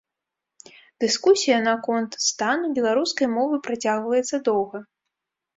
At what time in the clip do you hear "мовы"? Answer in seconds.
3.37-3.55